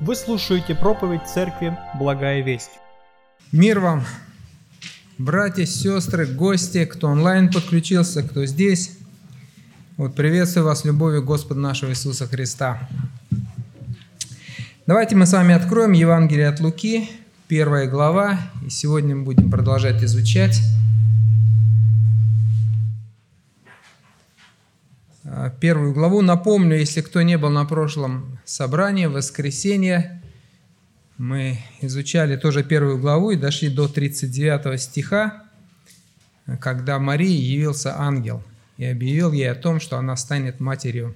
[0.00, 2.70] Вы слушаете проповедь церкви «Благая весть».
[3.50, 4.04] Мир вам,
[5.18, 8.96] братья, сестры, гости, кто онлайн подключился, кто здесь.
[9.96, 12.88] Вот приветствую вас любовью Господа нашего Иисуса Христа.
[14.86, 17.10] Давайте мы с вами откроем Евангелие от Луки,
[17.48, 20.60] первая глава, и сегодня мы будем продолжать изучать
[25.24, 26.22] а, первую главу.
[26.22, 30.22] Напомню, если кто не был на прошлом собрании, в воскресенье,
[31.18, 35.44] мы изучали тоже первую главу и дошли до 39 стиха,
[36.60, 38.42] когда Марии явился ангел
[38.76, 41.14] и объявил ей о том, что она станет матерью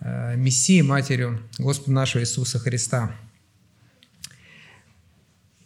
[0.00, 3.16] э, Мессии, матерью Господа нашего Иисуса Христа.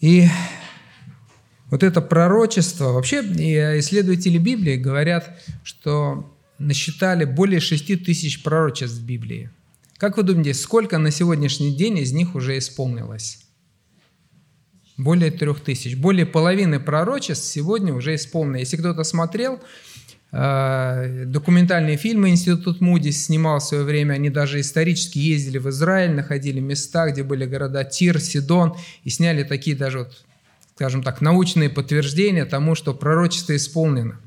[0.00, 0.28] И
[1.70, 3.20] вот это пророчество, вообще
[3.80, 9.50] исследователи Библии говорят, что насчитали более 6 тысяч пророчеств в Библии.
[9.98, 13.40] Как вы думаете, сколько на сегодняшний день из них уже исполнилось?
[14.96, 15.96] Более трех тысяч.
[15.96, 18.58] Более половины пророчеств сегодня уже исполнены.
[18.58, 19.60] Если кто-то смотрел,
[20.30, 26.12] э, документальные фильмы Институт Муди снимал в свое время, они даже исторически ездили в Израиль,
[26.12, 30.24] находили места, где были города Тир, Сидон, и сняли такие даже, вот,
[30.76, 34.20] скажем так, научные подтверждения тому, что пророчество исполнено.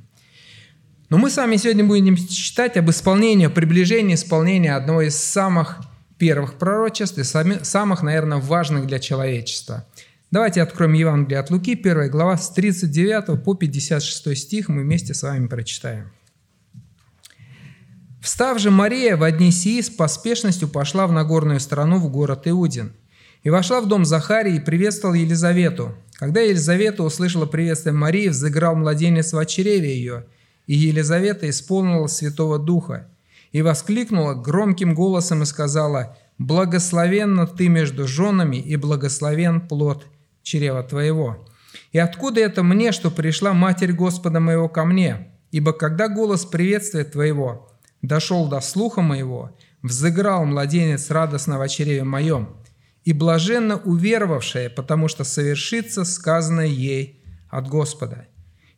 [1.11, 5.81] Но мы с вами сегодня будем читать об исполнении, приближении исполнения одного из самых
[6.17, 9.85] первых пророчеств и самых, наверное, важных для человечества.
[10.31, 15.23] Давайте откроем Евангелие от Луки, 1 глава, с 39 по 56 стих, мы вместе с
[15.23, 16.13] вами прочитаем.
[18.21, 22.93] «Встав же Мария в одни сии с поспешностью пошла в Нагорную страну в город Иудин,
[23.43, 25.93] и вошла в дом Захарии и приветствовала Елизавету.
[26.13, 30.25] Когда Елизавета услышала приветствие Марии, взыграл младенец в чреве ее–
[30.71, 33.09] и Елизавета исполнила Святого Духа
[33.51, 40.05] и воскликнула громким голосом и сказала, «Благословенна ты между женами, и благословен плод
[40.43, 41.45] чрева твоего».
[41.91, 45.33] И откуда это мне, что пришла Матерь Господа моего ко мне?
[45.51, 47.69] Ибо когда голос приветствия твоего
[48.01, 52.55] дошел до слуха моего, взыграл младенец радостно в чреве моем,
[53.03, 58.27] и блаженно уверовавшая, потому что совершится сказанное ей от Господа.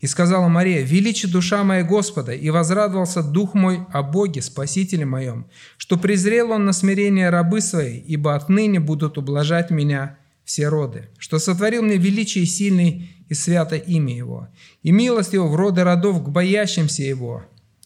[0.03, 5.45] И сказала Мария, «Величи душа моя Господа, и возрадовался дух мой о Боге, Спасителе моем,
[5.77, 11.39] что презрел он на смирение рабы своей, ибо отныне будут ублажать меня все роды, что
[11.39, 14.49] сотворил мне величие сильный и свято имя Его,
[14.81, 17.45] и милость Его в роды родов к боящимся Его,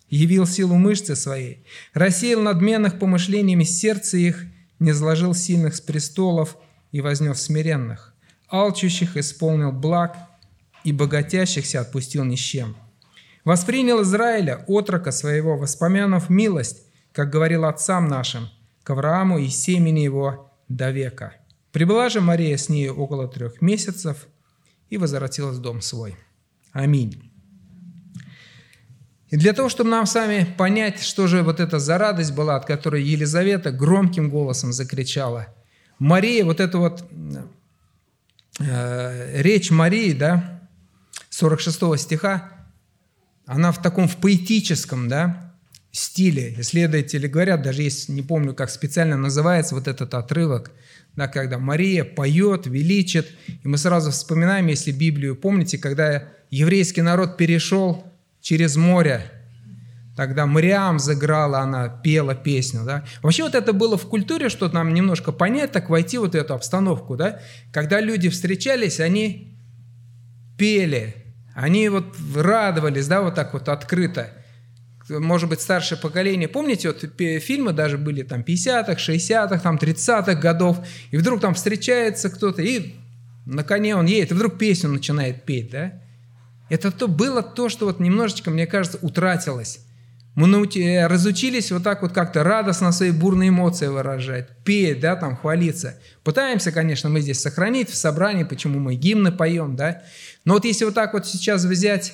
[0.10, 1.64] явил силу мышцы своей,
[1.94, 4.44] рассеял надменных помышлениями сердца их,
[4.80, 6.58] не сложил сильных с престолов
[6.92, 8.16] и вознес смиренных,
[8.50, 10.18] алчущих исполнил благ,
[10.88, 12.78] и богатящихся отпустил ни с чем.
[13.44, 18.48] Воспринял Израиля, отрока своего, воспомянув милость, как говорил отцам нашим,
[18.84, 21.34] к Аврааму и семени его до века.
[21.74, 24.28] Прибыла же Мария с нею около трех месяцев
[24.90, 26.16] и возвратилась в дом свой.
[26.72, 27.34] Аминь.
[29.28, 32.56] И для того, чтобы нам с вами понять, что же вот это за радость была,
[32.56, 35.54] от которой Елизавета громким голосом закричала.
[36.00, 37.04] Мария, вот эта вот
[38.62, 40.57] э, речь Марии, да,
[41.38, 42.50] 46 стиха,
[43.46, 45.54] она в таком в поэтическом да,
[45.92, 46.56] стиле.
[46.58, 50.72] Исследователи говорят, даже есть, не помню, как специально называется вот этот отрывок,
[51.16, 53.28] да, когда Мария поет, величит.
[53.64, 58.04] И мы сразу вспоминаем, если Библию помните, когда еврейский народ перешел
[58.42, 59.32] через море,
[60.16, 62.82] Тогда Мариам заграла, она пела песню.
[62.84, 63.06] Да?
[63.22, 67.16] Вообще вот это было в культуре, что нам немножко понять, так войти вот эту обстановку.
[67.16, 67.40] Да?
[67.72, 69.56] Когда люди встречались, они
[70.58, 71.27] пели,
[71.58, 74.30] они вот радовались, да, вот так вот открыто.
[75.10, 76.48] Может быть, старшее поколение.
[76.48, 77.04] Помните, вот
[77.42, 80.78] фильмы даже были там 50-х, 60-х, там 30-х годов,
[81.10, 82.94] и вдруг там встречается кто-то, и
[83.48, 85.94] на коне он едет, и вдруг песню начинает петь, да?
[86.70, 89.80] Это то, было то, что вот немножечко, мне кажется, утратилось.
[90.38, 95.36] Мы э, разучились вот так вот как-то радостно свои бурные эмоции выражать, петь, да, там,
[95.36, 96.00] хвалиться.
[96.24, 100.04] Пытаемся, конечно, мы здесь сохранить в собрании, почему мы гимны поем, да.
[100.46, 102.14] Но вот если вот так вот сейчас взять,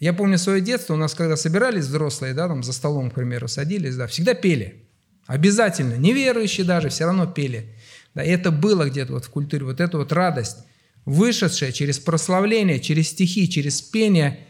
[0.00, 3.46] я помню свое детство, у нас когда собирались взрослые, да, там за столом, к примеру,
[3.46, 4.88] садились, да, всегда пели.
[5.28, 7.72] Обязательно, неверующие даже, все равно пели.
[8.16, 10.56] Да, это было где-то вот в культуре, вот эта вот радость,
[11.04, 14.40] вышедшая через прославление, через стихи, через пение,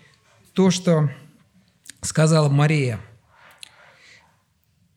[0.55, 1.11] то, что
[2.03, 3.01] сказала Мария.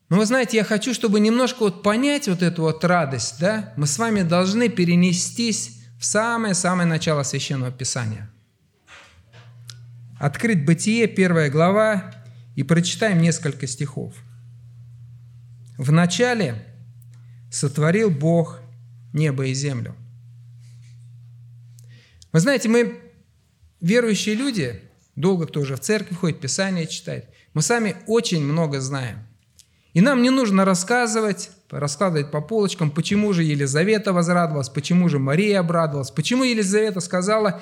[0.09, 3.88] Но вы знаете, я хочу, чтобы немножко вот понять вот эту вот радость, да, мы
[3.88, 8.30] с вами должны перенестись в самое-самое начало Священного Писания.
[10.19, 12.13] Открыть Бытие, первая глава,
[12.56, 14.13] и прочитаем несколько стихов.
[15.77, 16.65] В начале
[17.50, 18.59] сотворил Бог
[19.13, 19.95] небо и землю.
[22.31, 23.00] Вы знаете, мы,
[23.80, 24.81] верующие люди,
[25.16, 29.19] долго кто уже в церковь ходит, Писание читает, мы сами очень много знаем.
[29.94, 35.60] И нам не нужно рассказывать, раскладывать по полочкам, почему же Елизавета возрадовалась, почему же Мария
[35.60, 37.62] обрадовалась, почему Елизавета сказала,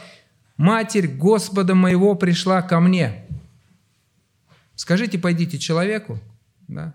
[0.58, 3.26] «Матерь Господа моего пришла ко мне».
[4.76, 6.20] Скажите, пойдите человеку,
[6.68, 6.94] да?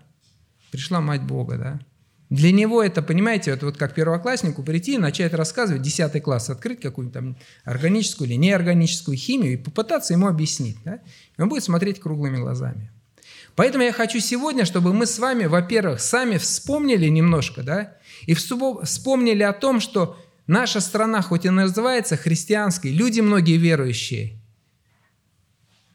[0.71, 1.79] Пришла мать Бога, да?
[2.29, 6.81] Для него это, понимаете, это вот как первокласснику прийти и начать рассказывать, 10 класс, открыть
[6.81, 10.77] какую-то там органическую или неорганическую химию и попытаться ему объяснить.
[10.83, 10.99] Да?
[11.37, 12.89] И он будет смотреть круглыми глазами.
[13.55, 17.93] Поэтому я хочу сегодня, чтобы мы с вами, во-первых, сами вспомнили немножко, да,
[18.25, 24.37] и вспомнили о том, что наша страна, хоть и называется христианской, люди многие верующие,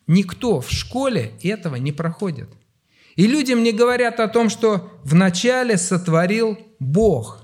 [0.07, 2.49] никто в школе этого не проходит.
[3.17, 7.43] И люди мне говорят о том, что вначале сотворил Бог.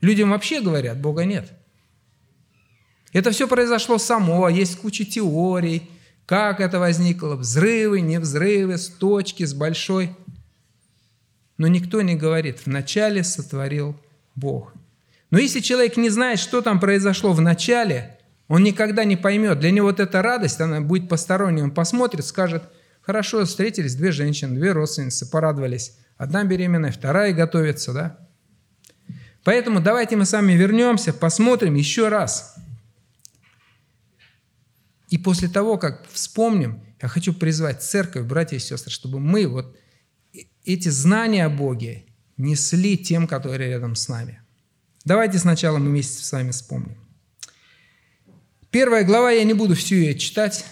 [0.00, 1.50] Людям вообще говорят, Бога нет.
[3.12, 5.90] Это все произошло само, есть куча теорий,
[6.26, 10.16] как это возникло, взрывы, не взрывы, с точки, с большой.
[11.58, 13.96] Но никто не говорит, вначале сотворил
[14.36, 14.72] Бог.
[15.30, 19.58] Но если человек не знает, что там произошло в начале, он никогда не поймет.
[19.58, 21.62] Для него вот эта радость, она будет посторонней.
[21.62, 22.62] Он посмотрит, скажет–
[23.10, 25.96] Хорошо, встретились две женщины, две родственницы, порадовались.
[26.16, 28.28] Одна беременная, вторая готовится, да?
[29.42, 32.54] Поэтому давайте мы с вами вернемся, посмотрим еще раз.
[35.08, 39.76] И после того, как вспомним, я хочу призвать церковь, братья и сестры, чтобы мы вот
[40.64, 42.04] эти знания о Боге
[42.36, 44.40] несли тем, которые рядом с нами.
[45.04, 46.96] Давайте сначала мы вместе с вами вспомним.
[48.70, 50.64] Первая глава, я не буду всю ее читать,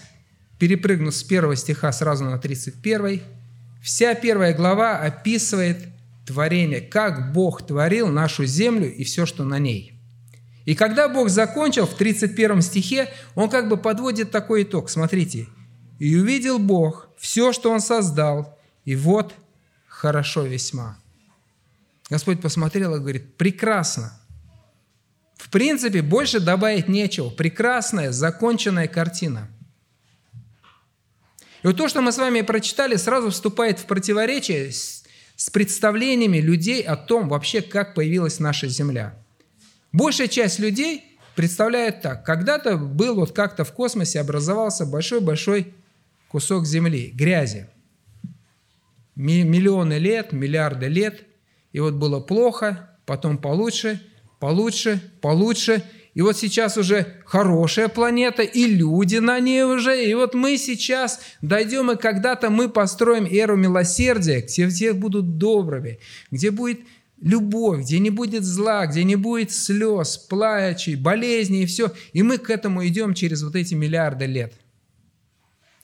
[0.58, 3.22] перепрыгну с первого стиха сразу на 31,
[3.82, 5.88] вся первая глава описывает
[6.26, 9.94] творение, как Бог творил нашу землю и все, что на ней.
[10.64, 14.90] И когда Бог закончил в 31 стихе, Он как бы подводит такой итог.
[14.90, 15.46] Смотрите.
[15.98, 19.34] «И увидел Бог все, что Он создал, и вот
[19.88, 20.98] хорошо весьма».
[22.10, 24.12] Господь посмотрел и говорит, прекрасно.
[25.36, 27.30] В принципе, больше добавить нечего.
[27.30, 29.48] Прекрасная, законченная картина–
[31.62, 35.04] и вот то, что мы с вами прочитали, сразу вступает в противоречие с,
[35.36, 39.14] с представлениями людей о том вообще, как появилась наша Земля.
[39.92, 42.24] Большая часть людей представляет так.
[42.24, 45.74] Когда-то был вот как-то в космосе образовался большой-большой
[46.28, 47.68] кусок Земли, грязи.
[49.16, 51.24] Миллионы лет, миллиарды лет.
[51.72, 54.00] И вот было плохо, потом получше,
[54.38, 55.82] получше, получше–
[56.18, 60.04] и вот сейчас уже хорошая планета, и люди на ней уже.
[60.04, 66.00] И вот мы сейчас дойдем, и когда-то мы построим эру милосердия, где все будут добрыми,
[66.32, 66.80] где будет
[67.20, 71.92] любовь, где не будет зла, где не будет слез, плачей, болезней и все.
[72.12, 74.54] И мы к этому идем через вот эти миллиарды лет.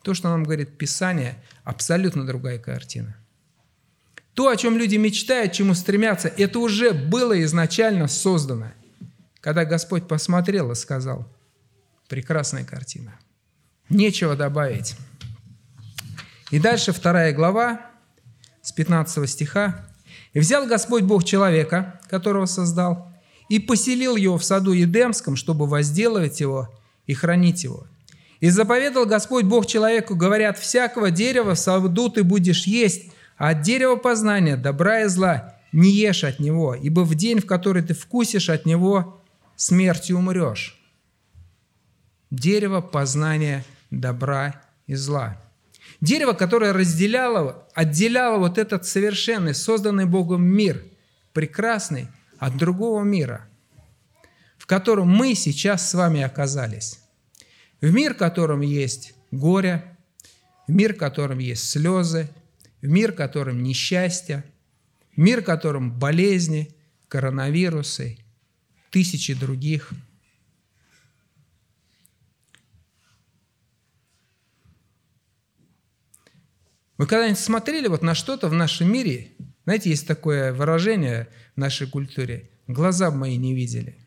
[0.03, 3.17] То, что нам говорит Писание, абсолютно другая картина.
[4.35, 8.73] То, о чем люди мечтают, чему стремятся, это уже было изначально создано–
[9.45, 11.29] когда Господь посмотрел и сказал,
[12.09, 13.13] прекрасная картина,
[13.91, 14.97] нечего добавить.
[16.51, 17.83] И дальше вторая глава
[18.63, 19.85] с 15 стиха.
[20.33, 23.13] «И взял Господь Бог человека, которого создал,
[23.51, 26.71] и поселил его в саду Едемском, чтобы возделывать его
[27.07, 27.87] и хранить его.
[28.41, 33.61] И заповедал Господь Бог человеку, говорят, всякого дерева в саду ты будешь есть, а от
[33.61, 37.93] дерева познания, добра и зла, не ешь от него, ибо в день, в который ты
[37.93, 39.21] вкусишь от него,
[39.57, 40.81] смертью умрешь.
[42.31, 45.41] Дерево познания добра и зла.
[46.01, 50.85] Дерево, которое разделяло, отделяло вот этот совершенный, созданный Богом мир,
[51.33, 52.09] прекрасный,
[52.39, 53.49] от другого мира,
[54.59, 57.01] в котором мы сейчас с вами оказались.
[57.81, 59.97] В мир, в котором есть горе,
[60.67, 62.29] в мир, в котором есть слезы,
[62.83, 64.45] в мир, в котором несчастье,
[65.17, 66.75] в мир, в котором болезни,
[67.09, 68.19] коронавирусы
[68.95, 69.91] тысячи других.
[76.97, 79.33] Вы когда-нибудь смотрели вот на что-то в нашем мире?
[79.65, 83.99] Знаете, есть такое выражение в нашей культуре «глаза мои не видели».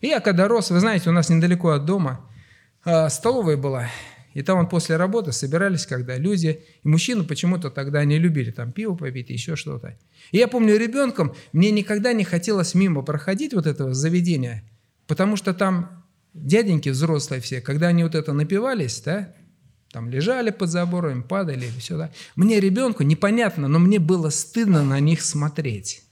[0.00, 2.28] И я когда рос, вы знаете, у нас недалеко от дома
[2.84, 3.88] а, столовая была,
[4.32, 8.70] и там вот после работы собирались, когда люди, и мужчины почему-то тогда не любили там
[8.70, 9.98] пиво попить, еще что-то.
[10.30, 14.62] И я помню ребенком, мне никогда не хотелось мимо проходить вот этого заведения,
[15.06, 19.34] потому что там дяденьки взрослые все, когда они вот это напивались, да,
[19.92, 21.98] Там лежали под заборами, падали и все.
[21.98, 22.12] Да?
[22.36, 26.02] Мне ребенку непонятно, но мне было стыдно на них смотреть.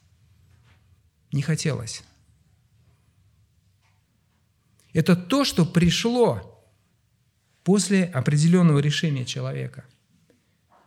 [1.30, 2.02] Не хотелось.
[4.92, 6.57] Это то, что пришло
[7.68, 9.84] после определенного решения человека.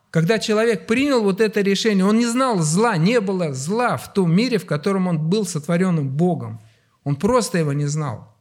[0.09, 4.35] Когда человек принял вот это решение, он не знал зла, не было зла в том
[4.35, 6.59] мире, в котором он был сотворенным Богом.
[7.03, 8.35] Он просто его не знал.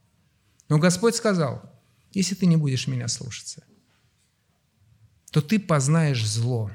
[0.71, 1.61] Но Господь сказал,
[2.13, 3.63] если ты не будешь меня слушаться,
[5.31, 6.71] то ты познаешь зло,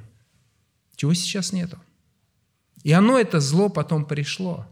[0.96, 1.80] чего сейчас нету.
[2.84, 4.68] И оно, это зло, потом пришло.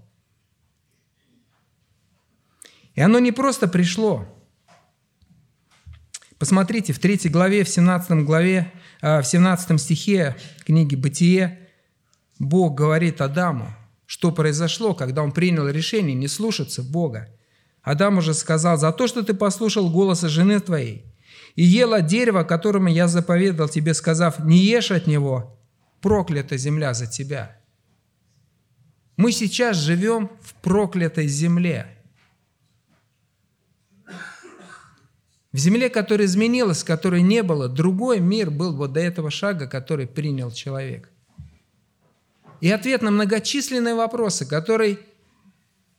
[2.94, 4.28] И оно не просто пришло.
[6.44, 8.70] Посмотрите, в 3 главе, в 17 главе,
[9.02, 10.36] а, в 17 стихе
[10.66, 11.70] книги «Бытие»
[12.38, 13.74] Бог говорит Адаму,
[14.06, 17.30] что произошло, когда он принял решение не слушаться Бога.
[17.82, 21.06] Адам уже сказал, за то, что ты послушал голоса жены твоей
[21.56, 25.58] и ел от дерева, которому я заповедал тебе, сказав, не ешь от него,
[26.02, 27.56] проклята земля за тебя.
[29.16, 32.03] Мы сейчас живем в проклятой земле.
[35.54, 40.08] В земле, которая изменилась, которой не было, другой мир был вот до этого шага, который
[40.08, 41.10] принял человек.
[42.60, 45.00] И ответ на многочисленные вопросы, которые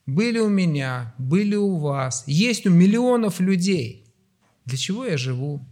[0.05, 4.03] были у меня, были у вас, есть у миллионов людей–
[4.65, 5.65] для чего я живу?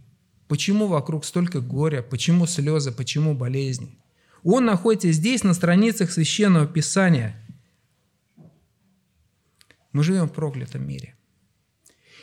[0.48, 2.02] Почему вокруг столько горя?
[2.02, 2.92] Почему слезы?
[2.92, 3.98] Почему болезни?
[4.44, 7.36] Он находится здесь, на страницах Священного Писания.
[9.92, 11.16] Мы живем в проклятом мире.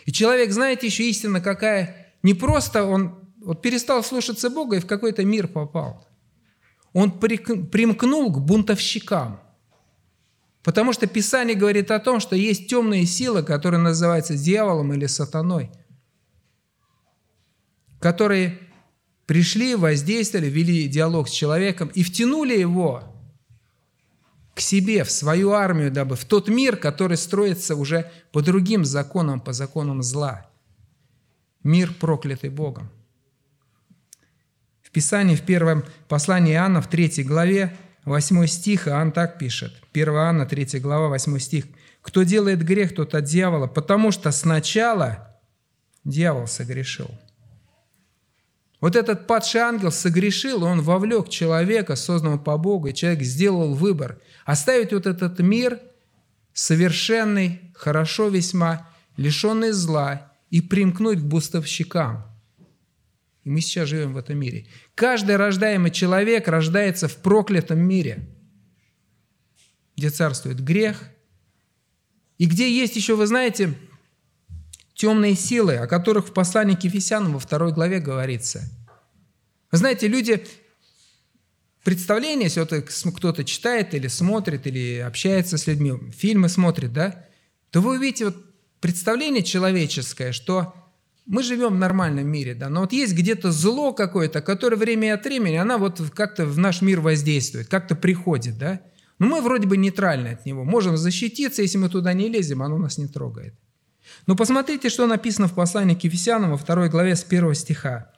[0.06, 2.14] И человек, знаете, еще истина какая?
[2.24, 6.08] Не просто он вот перестал слушаться Бога и в какой-то мир попал.
[6.94, 9.40] Он примкнул к бунтовщикам.
[10.64, 15.72] Потому что Писание говорит о том, что есть темные силы, которые называются дьяволом или сатаной–
[18.02, 18.60] которые
[19.28, 23.04] пришли, воздействовали, вели диалог с человеком и втянули его
[24.54, 29.40] к себе, в свою армию, дабы в тот мир, который строится уже по другим законам,
[29.40, 30.46] по законам зла.
[31.64, 32.90] Мир, проклятый Богом.
[34.82, 39.74] В Писании, в первом послании Иоанна, в третьей главе, 8 стих, Иоанн так пишет.
[39.94, 41.66] 1 Иоанна, 3 глава, 8 стих.
[42.02, 45.40] «Кто делает грех, тот от дьявола, потому что сначала
[46.04, 47.12] дьявол согрешил».
[48.82, 54.20] Вот этот падший ангел согрешил, он вовлек человека, созданного по Богу, и человек сделал выбор.
[54.44, 55.80] Оставить вот этот мир
[56.52, 62.26] совершенный, хорошо весьма, лишенный зла, и примкнуть к бустовщикам.
[63.44, 64.68] И мы сейчас живем в этом мире.
[64.96, 68.28] Каждый рождаемый человек рождается в проклятом мире,
[69.96, 71.04] где царствует грех,
[72.40, 73.76] и где есть еще, вы знаете,
[74.94, 78.62] темные силы, о которых в послании к Ефесянам во второй главе говорится.
[79.72, 80.46] Вы знаете, люди
[81.84, 87.26] представление, если кто-то читает или смотрит, или общается с людьми, фильмы смотрит, да,
[87.72, 88.36] то вы увидите вот
[88.80, 90.76] представление человеческое, что
[91.26, 95.24] мы живем в нормальном мире, да, но вот есть где-то зло какое-то, которое время от
[95.24, 98.82] времени, она вот как-то в наш мир воздействует, как-то приходит, да.
[99.20, 102.78] Но мы вроде бы нейтральны от него, можем защититься, если мы туда не лезем, оно
[102.78, 103.54] нас не трогает.
[104.28, 108.12] Но посмотрите, что написано в послании к Ефесянам во второй главе с первого стиха.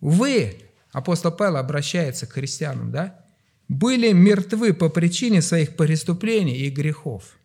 [0.00, 0.62] «Вы,
[0.92, 3.24] апостол Павел обращается к христианам, да,
[3.68, 7.36] были мертвы по причине своих преступлений и грехов,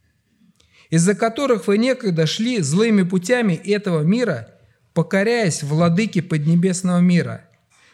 [0.89, 4.53] из-за которых вы некогда шли злыми путями этого мира,
[4.93, 7.50] покоряясь владыке поднебесного мира,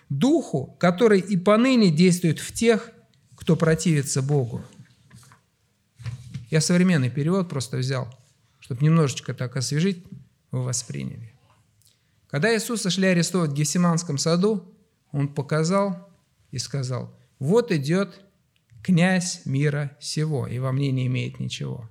[0.10, 2.92] духу, который и поныне действует в тех,
[3.36, 4.64] кто противится Богу».
[6.50, 8.08] Я современный перевод просто взял–
[8.68, 10.04] чтобы немножечко так освежить,
[10.52, 11.32] вы восприняли.
[12.30, 14.76] Когда Иисуса шли арестовать в Гефсиманском саду,
[15.14, 16.10] Он показал
[16.52, 18.20] и сказал, вот идет
[18.84, 21.90] князь мира сего, и во мне не имеет ничего.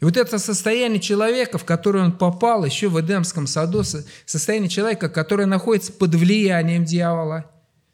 [0.00, 3.84] И вот это состояние человека, в которое он попал еще в Эдемском саду,
[4.26, 7.48] состояние человека, который находится под влиянием дьявола,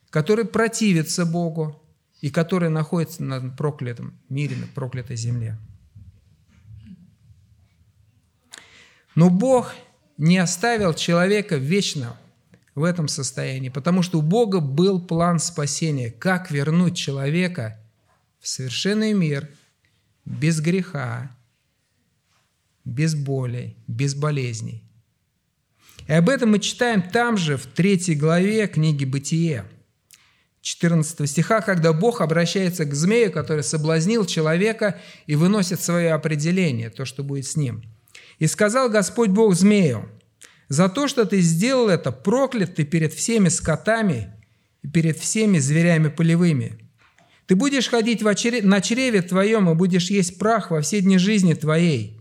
[0.08, 1.78] который противится Богу
[2.22, 5.58] и который находится на проклятом мире, на проклятой земле.
[9.18, 9.74] Но Бог
[10.16, 12.16] не оставил человека вечно
[12.76, 17.80] в этом состоянии, потому что у Бога был план спасения, как вернуть человека
[18.38, 19.48] в совершенный мир
[20.24, 21.36] без греха,
[22.84, 24.84] без боли, без болезней.
[26.06, 29.64] И об этом мы читаем там же, в третьей главе книги «Бытие»,
[30.60, 37.04] 14 стиха, когда Бог обращается к змею, который соблазнил человека и выносит свое определение, то,
[37.04, 37.82] что будет с ним–
[38.38, 40.08] и сказал Господь Бог змею,
[40.68, 44.32] За то, что ты сделал это, проклят ты перед всеми скотами
[44.82, 46.78] и перед всеми зверями полевыми.
[47.46, 48.62] Ты будешь ходить в очере...
[48.62, 52.20] на чреве твоем и будешь есть прах во все дни жизни твоей.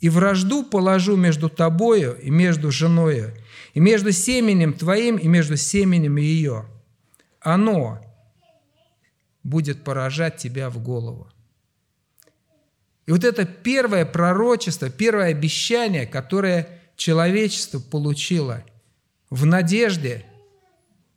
[0.00, 3.32] И вражду положу между тобою и между женою,
[3.72, 6.66] и между семенем твоим и между семенем ее.
[7.40, 7.98] Оно
[9.42, 11.30] будет поражать тебя в голову.
[13.06, 18.64] И вот это первое пророчество, первое обещание, которое человечество получило
[19.30, 20.24] в надежде,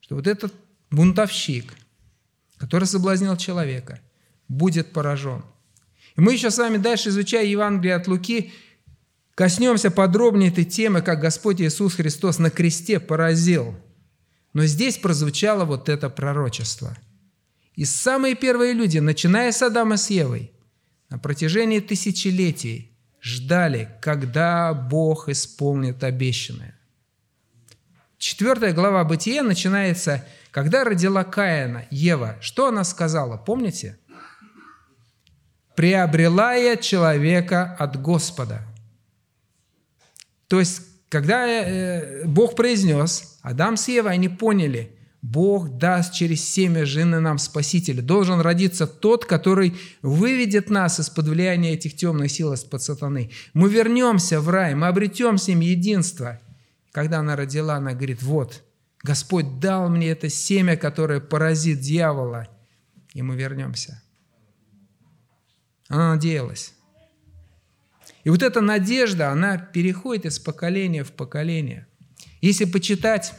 [0.01, 0.53] что вот этот
[0.91, 1.73] бунтовщик,
[2.57, 3.99] который соблазнил человека,
[4.47, 5.43] будет поражен.
[6.15, 8.51] И мы еще с вами дальше, изучая Евангелие от Луки,
[9.33, 13.75] коснемся подробнее этой темы, как Господь Иисус Христос на кресте поразил.
[14.53, 16.97] Но здесь прозвучало вот это пророчество.
[17.75, 20.51] И самые первые люди, начиная с Адама с Евой,
[21.09, 26.75] на протяжении тысячелетий ждали, когда Бог исполнит обещанное.
[28.17, 32.37] Четвертая глава Бытия начинается, когда родила Каина Ева.
[32.41, 33.97] Что она сказала, помните?
[35.75, 38.61] «Приобрела я человека от Господа».
[40.49, 46.85] То есть, когда э, Бог произнес, Адам с Евой, они поняли, Бог даст через семя
[46.85, 48.01] жены нам Спасителя.
[48.01, 53.31] Должен родиться тот, который выведет нас из-под влияния этих темных сил, из-под сатаны.
[53.53, 56.39] Мы вернемся в рай, мы обретем с ним единство.
[56.91, 58.63] Когда она родила, она говорит, вот,
[59.03, 62.47] Господь дал мне это семя, которое поразит дьявола,
[63.13, 64.01] и мы вернемся.
[65.89, 66.73] Она надеялась.
[68.23, 71.87] И вот эта надежда, она переходит из поколения в поколение.
[72.41, 73.33] Если почитать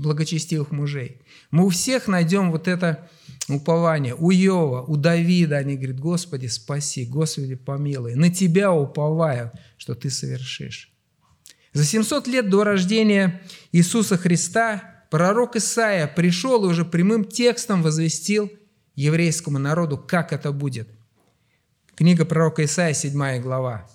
[0.00, 1.20] благочестивых мужей.
[1.50, 3.08] Мы у всех найдем вот это
[3.48, 4.14] упование.
[4.14, 8.14] У Иова, у Давида они говорят, Господи, спаси, Господи, помилуй.
[8.14, 10.92] На Тебя уповаю, что Ты совершишь.
[11.72, 13.42] За 700 лет до рождения
[13.72, 18.50] Иисуса Христа пророк Исаия пришел и уже прямым текстом возвестил
[18.96, 20.88] еврейскому народу, как это будет.
[21.94, 23.88] Книга пророка Исаия, 7 глава,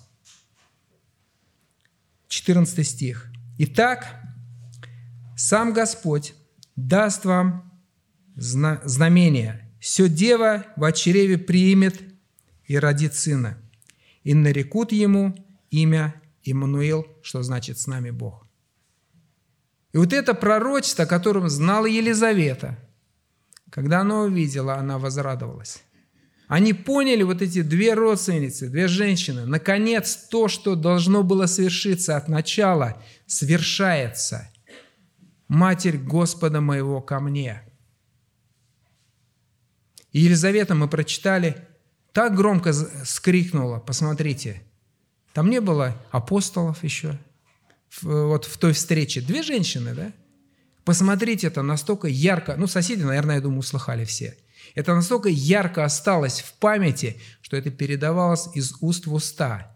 [2.28, 3.26] 14 стих.
[3.58, 4.25] «Итак,
[5.36, 6.34] сам Господь
[6.74, 7.70] даст вам
[8.34, 9.70] знамение.
[9.78, 12.00] Все дева в чреве примет
[12.64, 13.58] и родит сына,
[14.24, 15.36] и нарекут ему
[15.70, 18.46] имя Иммануил, что значит «с нами Бог».
[19.92, 22.78] И вот это пророчество, о котором знала Елизавета,
[23.70, 25.82] когда она увидела, она возрадовалась.
[26.48, 32.28] Они поняли, вот эти две родственницы, две женщины, наконец то, что должно было свершиться от
[32.28, 34.48] начала, свершается–
[35.48, 37.62] Матерь Господа моего ко мне.
[40.12, 41.66] И Елизавета, мы прочитали,
[42.12, 44.62] так громко скрикнула, посмотрите,
[45.32, 47.18] там не было апостолов еще,
[48.00, 49.20] вот в той встрече.
[49.20, 50.12] Две женщины, да?
[50.84, 54.36] Посмотрите, это настолько ярко, ну, соседи, наверное, я думаю, услыхали все.
[54.74, 59.75] Это настолько ярко осталось в памяти, что это передавалось из уст в уста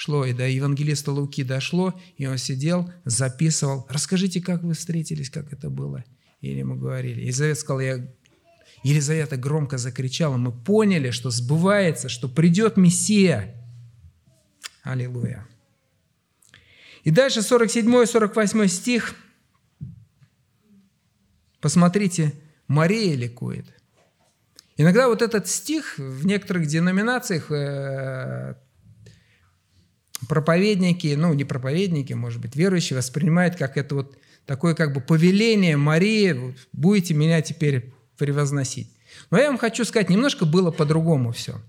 [0.00, 3.86] шло, и до евангелиста Луки дошло, и он сидел, записывал.
[3.90, 6.04] Расскажите, как вы встретились, как это было.
[6.40, 7.20] И ему говорили.
[7.20, 8.10] Елизавета сказала, я...
[8.82, 13.54] Елизавета громко закричала, мы поняли, что сбывается, что придет Мессия.
[14.82, 15.46] Аллилуйя.
[17.04, 19.14] И дальше 47-48 стих.
[21.60, 22.32] Посмотрите,
[22.68, 23.66] Мария ликует.
[24.78, 28.54] Иногда вот этот стих в некоторых деноминациях э,
[30.30, 34.16] проповедники, ну не проповедники, может быть, верующие воспринимают как это вот
[34.46, 38.88] такое как бы повеление Марии, вот, будете меня теперь превозносить.
[39.32, 41.60] Но я вам хочу сказать, немножко было по-другому все.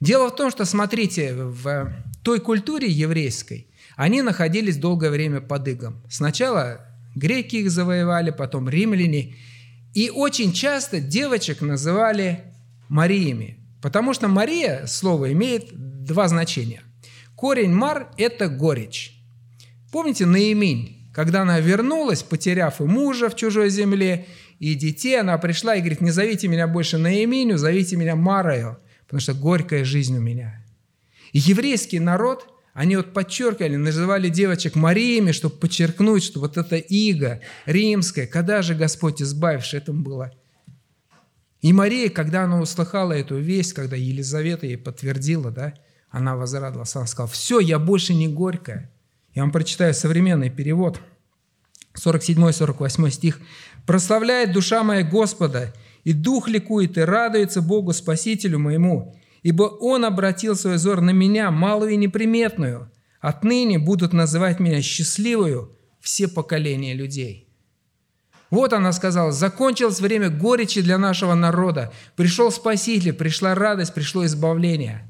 [0.00, 1.92] Дело в том, что, смотрите, в
[2.24, 6.02] той культуре еврейской они находились долгое время под игом.
[6.10, 6.80] Сначала
[7.14, 9.36] греки их завоевали, потом римляне.
[9.94, 12.40] И очень часто девочек называли
[12.88, 15.68] Мариями, потому что Мария, слово, имеет
[16.04, 16.82] два значения.
[17.38, 19.14] Корень мар– это горечь.
[19.92, 24.26] Помните Наиминь, когда она вернулась, потеряв и мужа в чужой земле,
[24.58, 29.20] и детей, она пришла и говорит, не зовите меня больше Наиминю, зовите меня Марою, потому
[29.20, 30.66] что горькая жизнь у меня.
[31.30, 37.40] И еврейский народ, они вот подчеркивали, называли девочек Мариями, чтобы подчеркнуть, что вот это иго
[37.66, 40.32] римское, когда же Господь избавивший, этому было.
[41.60, 45.74] И Мария, когда она услыхала эту весть, когда Елизавета ей подтвердила, да,
[46.10, 48.90] она возрадовалась, она сказала, все, я больше не горькая.
[49.34, 51.00] Я вам прочитаю современный перевод,
[51.94, 53.40] 47-48 стих.
[53.86, 60.56] «Прославляет душа моя Господа, и дух ликует, и радуется Богу Спасителю моему, ибо Он обратил
[60.56, 62.90] свой взор на меня, малую и неприметную,
[63.20, 67.48] Отныне будут называть меня счастливую все поколения людей.
[68.50, 71.92] Вот она сказала, закончилось время горечи для нашего народа.
[72.16, 75.07] Пришел Спаситель, пришла радость, пришло избавление,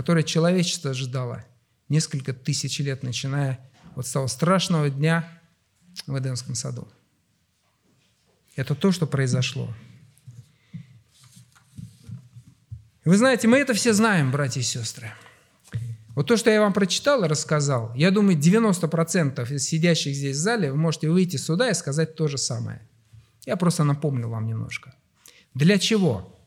[0.00, 1.44] которое человечество ожидало
[1.90, 3.60] несколько тысяч лет, начиная
[3.94, 5.28] вот с того страшного дня
[6.06, 6.88] в Эдемском саду.
[8.56, 9.68] Это то, что произошло.
[13.04, 15.12] Вы знаете, мы это все знаем, братья и сестры.
[16.14, 20.40] Вот то, что я вам прочитал и рассказал, я думаю, 90% из сидящих здесь в
[20.40, 22.80] зале вы можете выйти сюда и сказать то же самое.
[23.44, 24.94] Я просто напомню вам немножко.
[25.52, 26.40] Для чего?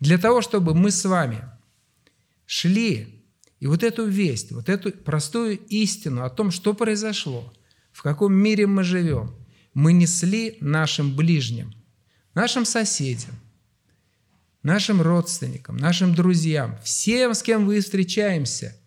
[0.00, 1.44] Для того, чтобы мы с вами
[2.46, 3.24] шли
[3.60, 7.52] и вот эту весть, вот эту простую истину о том, что произошло,
[7.92, 9.34] в каком мире мы живем,
[9.74, 11.74] мы несли нашим ближним,
[12.34, 13.34] нашим соседям,
[14.62, 18.74] нашим родственникам, нашим друзьям, всем, с кем вы встречаемся–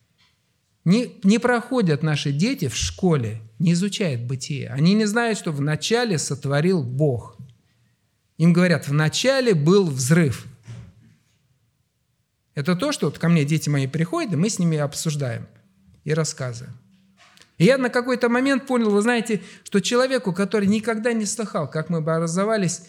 [0.89, 4.69] не, не проходят наши дети в школе, не изучают бытие.
[4.69, 7.37] Они не знают, что вначале сотворил Бог.
[8.37, 10.47] Им говорят, вначале был взрыв.
[12.59, 15.47] Это то, что вот ко мне дети мои приходят, и мы с ними обсуждаем
[16.03, 16.75] и рассказываем.
[17.57, 21.89] И я на какой-то момент понял, вы знаете, что человеку, который никогда не слыхал, как
[21.89, 22.81] мы бы образовались,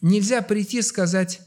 [0.00, 1.40] нельзя прийти и сказать,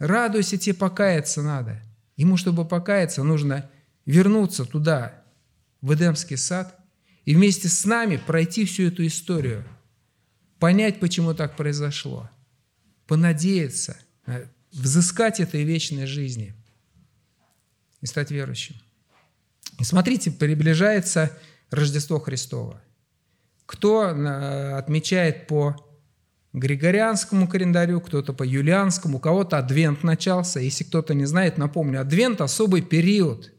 [0.00, 1.80] радуйся, тебе покаяться надо.
[2.16, 3.70] Ему, чтобы покаяться, нужно
[4.04, 5.22] вернуться туда,
[5.80, 6.76] в Эдемский сад
[7.24, 9.62] и вместе с нами пройти всю эту историю,
[10.58, 12.28] понять, почему так произошло,
[13.06, 16.57] понадеяться, э, взыскать этой вечной жизни
[18.00, 18.76] и стать верующим.
[19.78, 21.36] И смотрите, приближается
[21.70, 22.80] Рождество Христово.
[23.66, 25.76] Кто э, отмечает по
[26.52, 30.60] Григорианскому календарю, кто-то по юлианскому, у кого-то адвент начался.
[30.60, 33.52] Если кто-то не знает, напомню, адвент– особый период–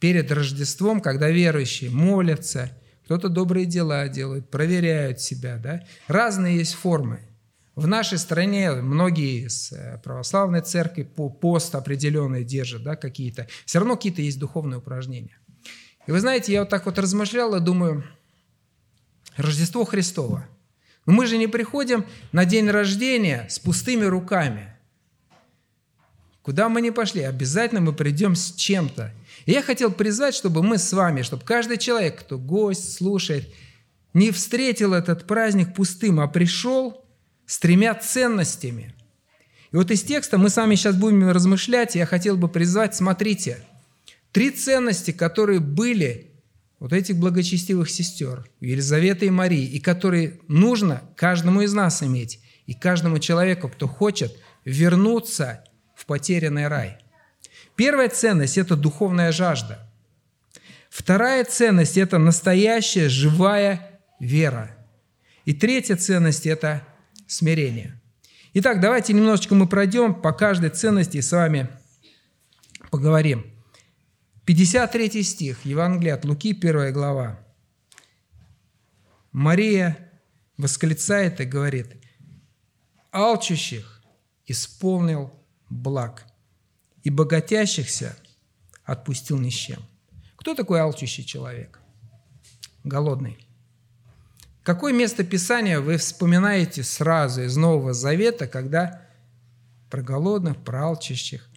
[0.00, 2.70] перед Рождеством, когда верующие молятся,
[3.04, 5.56] кто-то добрые дела делает, проверяют себя.
[5.56, 5.84] Да?
[6.06, 7.20] Разные есть формы.
[7.78, 13.46] В нашей стране многие из э, православной церкви по пост определенные держат, да, какие-то.
[13.66, 15.38] Все равно какие-то есть духовные упражнения.
[16.08, 18.02] И вы знаете, я вот так вот размышлял и думаю,
[19.36, 20.48] Рождество Христово.
[21.06, 24.74] Но мы же не приходим на день рождения с пустыми руками.
[26.42, 29.14] Куда мы не пошли, обязательно мы придем с чем-то.
[29.46, 33.48] И я хотел призвать, чтобы мы с вами, чтобы каждый человек, кто гость, слушает,
[34.14, 37.04] не встретил этот праздник пустым, а пришел
[37.48, 38.94] с тремя ценностями.
[39.72, 43.58] И вот из текста мы с вами сейчас будем размышлять, я хотел бы призвать, смотрите,
[44.30, 46.30] три ценности, которые были
[46.78, 52.74] вот этих благочестивых сестер, Елизаветы и Марии, и которые нужно каждому из нас иметь, и
[52.74, 55.64] каждому человеку, кто хочет вернуться
[55.96, 56.98] в потерянный рай–
[57.78, 59.88] Первая ценность– это духовная жажда.
[60.90, 64.76] Вторая ценность– это настоящая живая вера.
[65.44, 66.82] И третья ценность– это
[67.28, 68.00] смирение.
[68.54, 71.68] Итак, давайте немножечко мы пройдем по каждой ценности и с вами
[72.90, 73.46] поговорим.
[74.44, 77.38] 53 стих, Евангелие от Луки, 1 глава.
[79.30, 80.10] Мария
[80.56, 81.94] восклицает и говорит,
[83.12, 84.02] «Алчущих
[84.46, 85.32] исполнил
[85.68, 86.26] благ,
[87.02, 88.16] и богатящихся
[88.84, 89.82] отпустил ни с чем.
[90.36, 91.80] Кто такой алчущий человек?
[92.84, 93.38] Голодный.
[94.68, 99.00] Какое место Писания вы вспоминаете сразу из Нового Завета, когда
[99.88, 101.48] про голодных, про алчущих?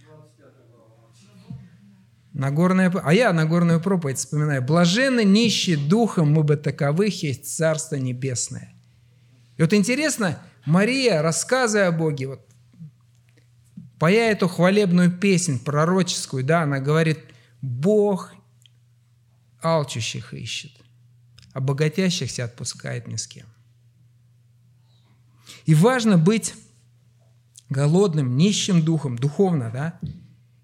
[2.31, 4.61] Нагорная, а я Нагорную проповедь вспоминаю.
[4.61, 8.73] «Блаженны нищие духом, мы бы таковых есть Царство Небесное».
[9.57, 12.47] И вот интересно, Мария, рассказывая о Боге, вот
[13.99, 17.19] Поя эту хвалебную песнь пророческую, да, она говорит,
[17.61, 18.33] Бог
[19.61, 20.71] алчущих ищет,
[21.53, 23.45] а богатящихся отпускает ни с кем.
[25.65, 26.55] И важно быть
[27.69, 29.99] голодным, нищим духом, духовно, да.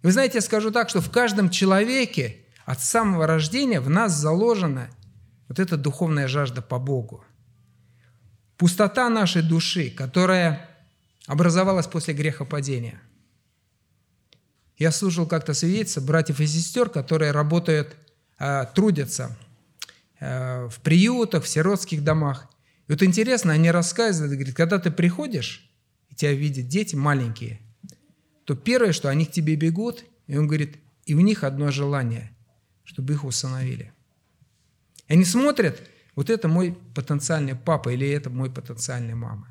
[0.02, 4.89] Вы знаете, я скажу так, что в каждом человеке от самого рождения в нас заложена
[5.47, 7.23] вот эта духовная жажда по Богу.
[8.58, 10.69] Пустота нашей души, которая
[11.28, 13.02] образовалась после грехопадения–
[14.78, 17.95] я слушал как-то свидетельство братьев и сестер, которые работают,
[18.38, 19.36] а, трудятся
[20.19, 22.49] в приютах, в сиротских домах.
[22.88, 25.69] И вот интересно, они рассказывают, говорят, когда ты приходишь,
[26.10, 27.60] и тебя видят дети маленькие,
[28.45, 32.32] то первое, что они к тебе бегут, и он говорит, и у них одно желание,
[32.84, 33.91] чтобы их усыновили.
[35.08, 35.82] И они смотрят,
[36.15, 39.47] вот это мой потенциальный папа или это мой потенциальный мама.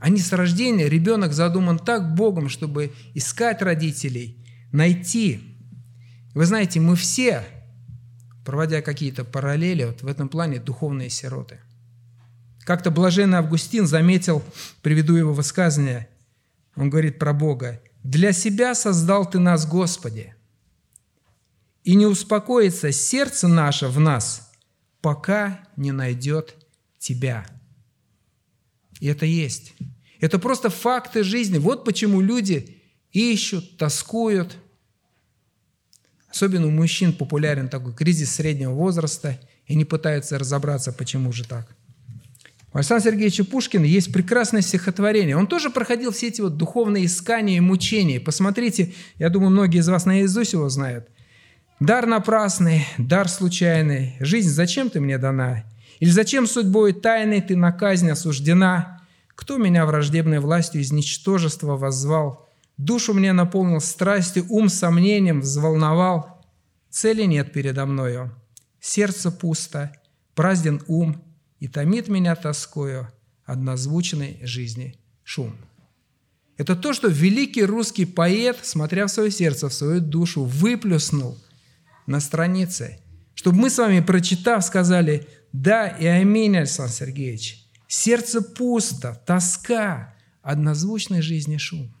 [0.00, 5.56] Они с рождения, ребенок задуман так Богом, чтобы искать родителей, найти.
[6.34, 7.44] Вы знаете, мы все
[8.48, 11.60] проводя какие-то параллели, вот в этом плане духовные сироты.
[12.60, 14.42] Как-то блаженный Августин заметил,
[14.80, 16.08] приведу его высказывание,
[16.74, 20.34] он говорит про Бога, «Для себя создал Ты нас, Господи,
[21.84, 24.50] и не успокоится сердце наше в нас,
[25.02, 26.54] пока не найдет
[26.98, 27.46] Тебя».
[28.98, 29.74] И это есть.
[30.20, 31.58] Это просто факты жизни.
[31.58, 32.82] Вот почему люди
[33.12, 34.56] ищут, тоскуют.
[36.30, 41.74] Особенно у мужчин популярен такой кризис среднего возраста, и они пытаются разобраться, почему же так.
[42.72, 45.36] У Александра Сергеевича Пушкина есть прекрасное стихотворение.
[45.36, 48.20] Он тоже проходил все эти вот духовные искания и мучения.
[48.20, 51.08] Посмотрите, я думаю, многие из вас наизусть его знают.
[51.80, 55.62] «Дар напрасный, дар случайный, жизнь зачем ты мне дана?
[56.00, 59.00] Или зачем судьбой тайной ты на казнь осуждена?
[59.36, 62.47] Кто меня враждебной властью из ничтожества воззвал?
[62.78, 66.46] Душу мне наполнил страстью, ум сомнением взволновал.
[66.90, 68.34] Цели нет передо мною,
[68.80, 69.92] сердце пусто,
[70.34, 71.22] празден ум,
[71.58, 73.12] и томит меня тоскою
[73.44, 75.56] однозвучной жизни шум.
[76.56, 81.36] Это то, что великий русский поэт, смотря в свое сердце, в свою душу, выплюснул
[82.06, 83.00] на странице,
[83.34, 87.64] чтобы мы с вами, прочитав, сказали «Да и аминь, Александр Сергеевич».
[87.88, 91.94] Сердце пусто, тоска, однозвучной жизни шум.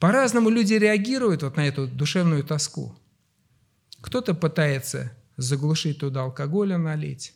[0.00, 2.96] По-разному люди реагируют вот на эту душевную тоску.
[4.00, 7.34] Кто-то пытается заглушить туда алкоголя налить,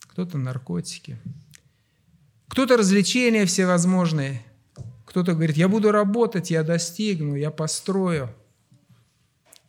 [0.00, 1.18] кто-то наркотики,
[2.48, 4.42] кто-то развлечения всевозможные,
[5.04, 8.34] кто-то говорит, я буду работать, я достигну, я построю.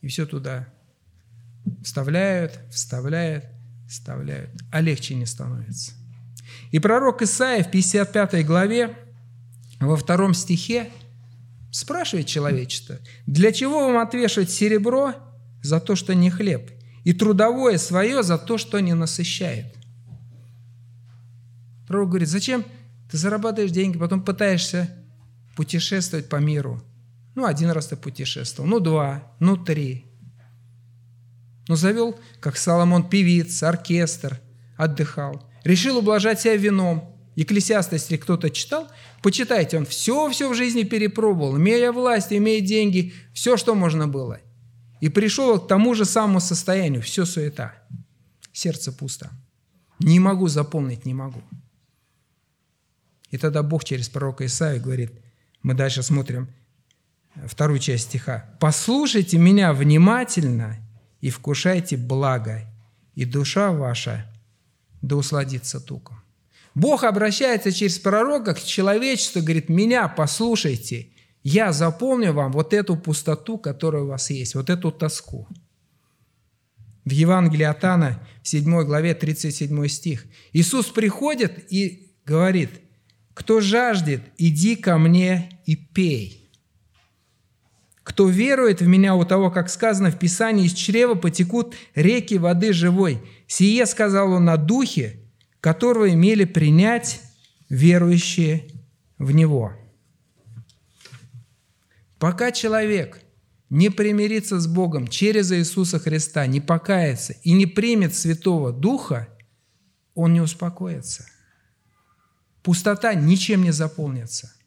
[0.02, 0.68] И все туда
[1.84, 3.46] вставляют, вставляют–
[3.90, 5.92] вставляют, а легче не становится.
[6.72, 8.96] И пророк Исаия в 55 главе,
[9.80, 10.92] во втором стихе,
[11.72, 15.14] спрашивает человечество, для чего вам отвешивать серебро
[15.62, 16.72] за то, что не хлеб,
[17.04, 19.76] и трудовое свое за то, что не насыщает?
[21.88, 22.66] Пророк говорит, зачем
[23.10, 24.90] ты зарабатываешь деньги, потом пытаешься
[25.56, 26.82] путешествовать по миру?
[27.36, 30.10] Ну, один раз ты путешествовал, ну, два, ну, три
[31.70, 34.42] но завел, как Соломон, певиц, оркестр,
[34.76, 35.44] отдыхал.
[35.64, 37.16] Решил ублажать себя вином.
[37.40, 38.90] Екклесиаст, если кто-то читал,
[39.22, 44.42] почитайте, он все-все в жизни перепробовал, имея власть, имея деньги, все, что можно было.
[45.00, 47.74] И пришел к тому же самому состоянию, все суета.
[48.52, 49.30] Сердце пусто.
[50.00, 51.42] Не могу заполнить, не могу.
[53.32, 55.14] И тогда Бог через пророка Исаию говорит,
[55.64, 56.50] мы дальше смотрим
[57.46, 58.50] вторую часть стиха.
[58.60, 60.76] «Послушайте меня внимательно
[61.22, 62.70] и вкушайте благо,
[63.16, 64.30] и душа ваша
[65.02, 66.22] да усладится туком».
[66.76, 71.10] Бог обращается через пророка к человечеству, говорит, меня послушайте,
[71.44, 75.48] я заполню вам вот эту пустоту, которая у вас есть, вот эту тоску.
[77.06, 80.26] В Евангелии от Анна, в 7 главе, 37 стих.
[80.54, 82.70] Иисус приходит и говорит,
[83.34, 86.52] кто жаждет, иди ко мне и пей.
[88.04, 92.74] Кто верует в меня, у того, как сказано в Писании, из чрева потекут реки воды
[92.74, 93.22] живой.
[93.48, 95.19] Сие сказал он на духе,
[95.62, 97.22] которого имели принять
[97.70, 98.68] верующие
[99.18, 99.74] в него.
[102.18, 103.22] Пока человек
[103.70, 109.30] не примирится с Богом через Иисуса Христа, не покается и не примет Святого Духа,
[110.16, 111.26] он не успокоится.
[112.64, 114.54] Пустота ничем не заполнится–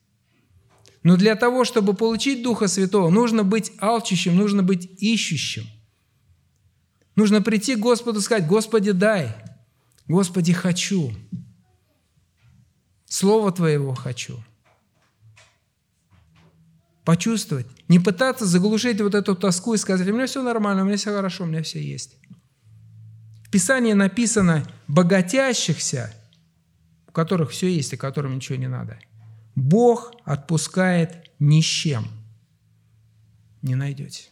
[1.03, 5.67] но для того, чтобы получить Духа Святого, нужно быть алчущим, нужно быть ищущим.
[7.17, 9.35] Нужно прийти к Господу и сказать, Господи, дай,
[10.13, 11.11] Господи, хочу.
[13.07, 14.45] Слово Твоего хочу.
[17.03, 17.67] Почувствовать.
[17.89, 21.15] Не пытаться заглушить вот эту тоску и сказать, у меня все нормально, у меня все
[21.15, 22.19] хорошо, у меня все есть.
[23.47, 26.15] В Писании написано «богатящихся»,
[27.09, 28.99] у которых все есть и которым ничего не надо–
[29.55, 32.07] Бог отпускает ни с чем.
[33.63, 34.25] Не найдете.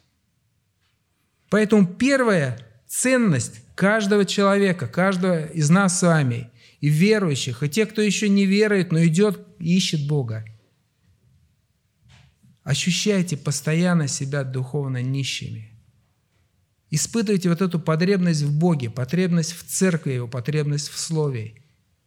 [1.49, 6.51] Поэтому первая ценность каждого человека, каждого из нас с вами,
[6.81, 10.45] и верующих, и тех, кто еще не верует, но идет ищет Бога.
[12.63, 15.71] Ощущайте постоянно себя духовно нищими.
[16.91, 21.55] Испытывайте вот эту потребность в Боге, потребность в церкви Его, потребность в Слове.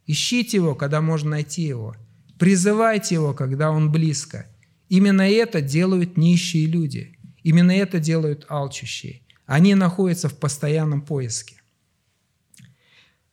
[0.06, 1.96] Ищите Его, когда можно найти Его–
[2.38, 4.46] Призывайте его, когда он близко.
[4.88, 7.16] Именно это делают нищие люди.
[7.42, 9.22] Именно это делают алчущие.
[9.46, 11.56] Они находятся в постоянном поиске.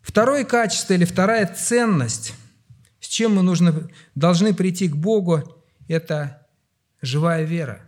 [0.02, 2.34] Второе качество или вторая ценность,
[3.00, 6.48] с чем мы нужно, должны прийти к Богу, это
[7.02, 7.82] живая вера.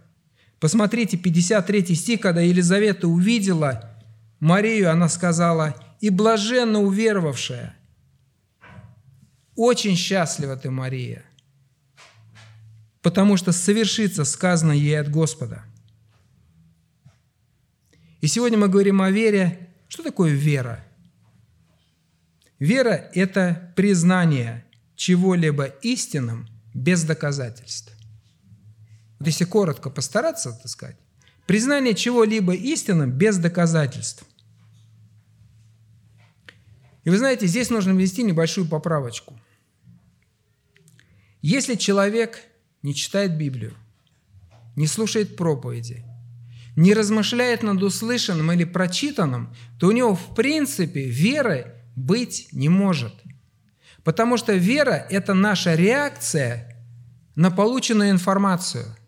[0.60, 3.90] Посмотрите, 53 стих, когда Елизавета увидела
[4.40, 7.76] Марию, она сказала, «И блаженно уверовавшая».
[9.56, 11.24] Очень счастлива ты, Мария,
[13.02, 15.64] потому что совершится сказано ей от Господа.
[18.24, 19.70] И сегодня мы говорим о вере.
[19.90, 20.82] Что такое вера?
[22.58, 24.64] Вера– это признание
[24.96, 27.92] чего-либо истинным без доказательств.
[29.20, 30.96] Вот если коротко постараться, так сказать,
[31.48, 34.24] признание чего-либо истинным без доказательств.
[37.04, 39.38] И вы знаете, здесь нужно ввести небольшую поправочку.
[41.42, 42.40] Если человек
[42.84, 43.74] не читает Библию,
[44.78, 46.06] не слушает проповеди,
[46.76, 53.14] не размышляет над услышанным или прочитанным, то у него в принципе веры быть не может.
[54.04, 56.84] Потому что вера– это наша реакция
[57.36, 58.86] на полученную информацию–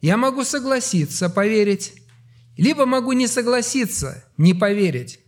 [0.00, 1.94] я могу согласиться, поверить,
[2.56, 5.18] либо могу не согласиться, не поверить.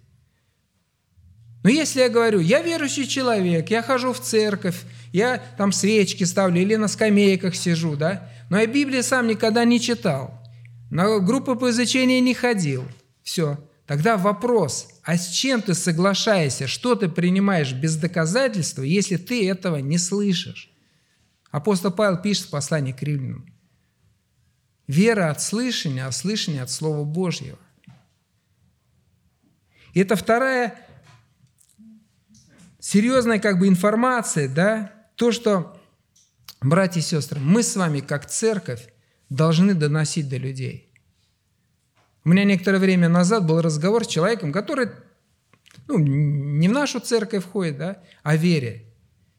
[1.62, 6.60] Но если я говорю, я верующий человек, я хожу в церковь, я там свечки ставлю
[6.60, 10.39] или на скамейках сижу, да, но я Библию сам никогда не читал,
[10.90, 12.84] на группы по изучению не ходил,
[13.22, 13.58] все.
[13.86, 19.78] Тогда вопрос, а с чем ты соглашаешься, что ты принимаешь без доказательства, если ты этого
[19.78, 20.70] не слышишь?
[21.50, 23.52] Апостол Павел пишет в послании к римлянам.
[24.86, 27.58] Вера от слышания, а слышание от Слова Божьего.
[29.92, 30.78] И это вторая
[32.78, 35.80] серьезная как бы информация, да, то, что,
[36.60, 38.88] братья и сестры, мы с вами как церковь
[39.30, 40.92] должны доносить до людей.
[42.24, 44.88] У меня некоторое время назад был разговор с человеком, который
[45.88, 48.84] ну, не в нашу церковь входит, да, а вере.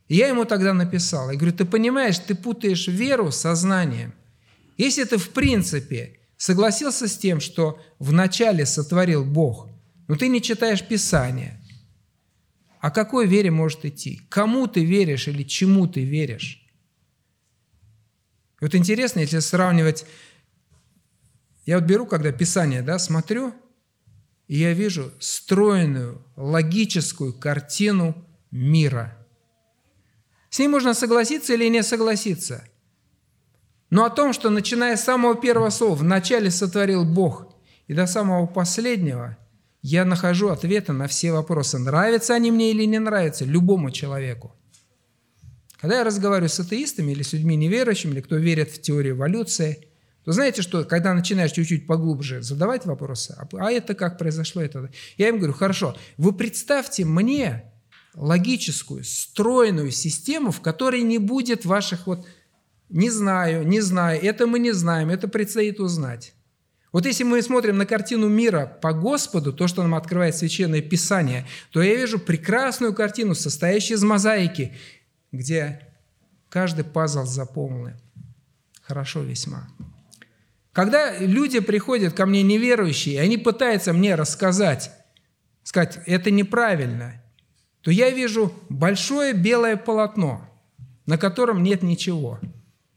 [0.08, 4.14] И я ему тогда написал, я говорю, ты понимаешь, ты путаешь веру с сознанием.
[4.78, 9.70] Если ты в принципе согласился с тем, что вначале сотворил Бог,
[10.08, 11.62] но ты не читаешь Писание,
[12.80, 14.22] о какой вере может идти?
[14.28, 16.61] Кому ты веришь или чему ты веришь?
[18.62, 20.06] И вот интересно, если сравнивать,
[21.66, 23.54] я вот беру, когда Писание, да, смотрю,
[24.48, 28.16] и я вижу стройную, логическую картину
[28.52, 29.18] мира.
[30.50, 32.64] С ней можно согласиться или не согласиться–
[33.92, 37.54] но о том, что начиная с самого первого слова, вначале сотворил Бог,
[37.88, 39.38] и до самого последнего
[39.82, 44.56] я нахожу ответы на все вопросы, нравятся они мне или не нравятся любому человеку.
[45.82, 49.88] Когда я разговариваю с атеистами или с людьми неверующими, или кто верит в теорию эволюции,
[50.24, 54.92] то знаете что, когда начинаешь чуть-чуть поглубже задавать вопросы, а, а это как произошло, это...
[55.18, 57.64] Я им говорю, хорошо, вы представьте мне
[58.14, 62.28] логическую, стройную систему, в которой не будет ваших вот
[62.90, 66.34] не знаю, не знаю, это мы не знаем, это предстоит узнать.
[66.92, 71.48] Вот если мы смотрим на картину мира по Господу, то, что нам открывает Священное Писание,
[71.72, 74.74] то я вижу прекрасную картину, состоящую из мозаики,
[75.32, 75.88] где
[76.50, 77.96] каждый пазл заполнен.
[78.82, 79.68] Хорошо весьма.
[80.74, 84.92] Когда люди приходят ко мне неверующие, они пытаются мне рассказать,
[85.64, 87.22] сказать, это неправильно,
[87.82, 90.48] то я вижу большое белое полотно,
[91.06, 92.40] на котором нет ничего–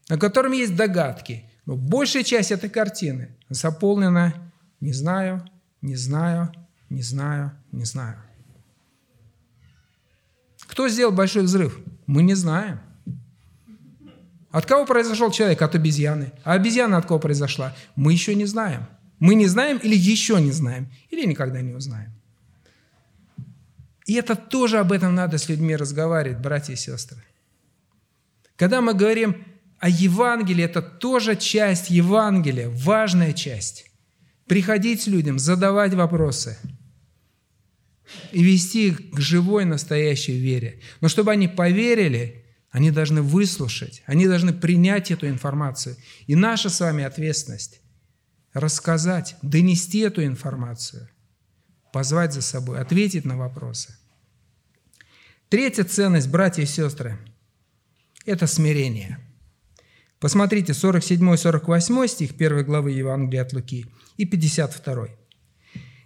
[0.09, 1.45] на котором есть догадки.
[1.65, 4.33] Но большая часть этой картины заполнена
[4.79, 5.43] «не знаю,
[5.81, 6.51] не знаю,
[6.89, 8.17] не знаю, не знаю».
[10.67, 11.79] Кто сделал большой взрыв?
[12.07, 12.79] Мы не знаем.
[14.51, 15.61] От кого произошел человек?
[15.61, 16.31] От обезьяны.
[16.43, 17.75] А обезьяна от кого произошла?
[17.95, 18.85] Мы еще не знаем.
[19.19, 22.11] Мы не знаем или еще не знаем, или никогда не узнаем.
[24.05, 27.23] И это тоже об этом надо с людьми разговаривать, братья и сестры.
[28.55, 29.35] Когда мы говорим
[29.79, 33.85] а Евангелие– это тоже часть Евангелия, важная часть.
[34.47, 36.57] Приходить людям, задавать вопросы
[38.31, 40.81] и вести их к живой настоящей вере.
[41.01, 45.95] Но чтобы они поверили, они должны выслушать, они должны принять эту информацию.
[46.27, 47.81] И наша с вами ответственность–
[48.53, 51.09] рассказать, донести эту информацию,
[51.93, 53.95] позвать за собой, ответить на вопросы.
[55.49, 57.17] Третья ценность, братья и сестры,–
[58.25, 59.19] это смирение–
[60.19, 63.85] Посмотрите, 47-48 стих 1 главы Евангелия от Луки
[64.17, 65.09] и 52.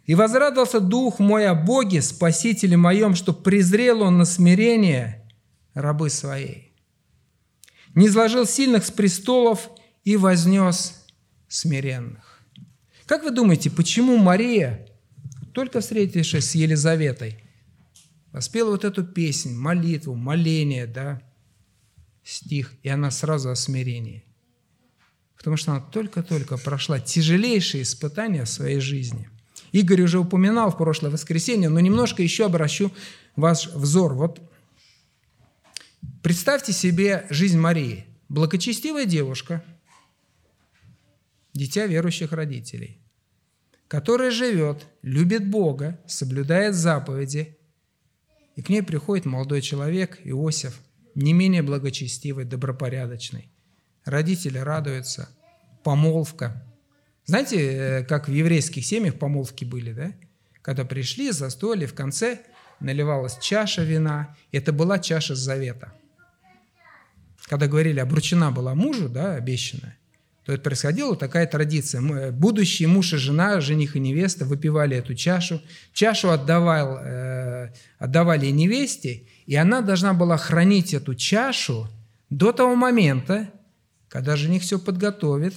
[0.10, 5.32] «И возрадовался Дух мой о Боге, Спасителе моем, что презрел Он на смирение
[5.76, 6.74] рабы своей.
[7.94, 9.70] Не изложил сильных с престолов
[10.04, 11.06] и вознес
[11.48, 12.42] смиренных».
[13.06, 14.88] Как вы думаете, почему Мария,
[15.54, 17.44] только встретившись с Елизаветой,
[18.32, 21.22] воспела вот эту песнь, молитву, моление, да,
[22.24, 24.26] стих, и она сразу о смирении.
[25.38, 29.30] потому что она только-только прошла тяжелейшие испытания в своей жизни.
[29.72, 32.92] Игорь уже упоминал в прошлое воскресенье, но немножко еще обращу
[33.36, 34.14] ваш взор.
[34.14, 34.42] Вот
[36.24, 38.06] представьте себе жизнь Марии.
[38.30, 39.64] Благочестивая девушка,
[41.54, 43.00] дитя верующих родителей,
[43.88, 47.58] которая живет, любит Бога, соблюдает заповеди,
[48.56, 50.80] и к ней приходит молодой человек, Иосиф,
[51.16, 53.52] не менее благочестивый, добропорядочный.
[54.06, 55.30] Родители радуются,
[55.84, 56.69] помолвка.
[57.30, 60.14] Знаете, э, как в еврейских семьях помолвки были, да?
[60.64, 62.40] Когда пришли, застолье, в конце
[62.80, 64.36] наливалась чаша вина.
[64.52, 65.94] Это была чаша завета.
[67.44, 69.96] Когда говорили, обручена была мужу, да, обещанная,
[70.44, 72.02] то это происходила такая традиция.
[72.02, 75.62] Мы, будущий муж и жена, жених и невеста выпивали эту чашу.
[75.94, 81.88] Чашу отдавал, э, отдавали невесте, и она должна была хранить эту чашу
[82.32, 83.52] до того момента,
[84.08, 85.54] когда жених все подготовит,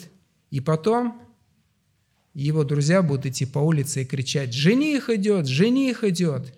[0.51, 1.22] и потом
[2.35, 5.47] его друзья будут идти по улице и кричать «Жених идет!
[5.47, 6.55] Жених идет!»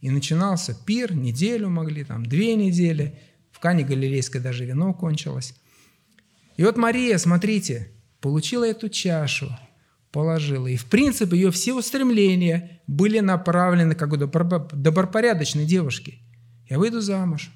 [0.00, 3.18] И начинался пир, неделю могли, там две недели.
[3.50, 5.54] В Кане Галилейской даже вино кончилось.
[6.56, 9.48] И вот Мария, смотрите, получила эту чашу,
[10.12, 10.66] положила.
[10.66, 16.18] И в принципе ее все устремления были направлены как бы добропорядочной девушке.
[16.68, 17.50] Я выйду замуж,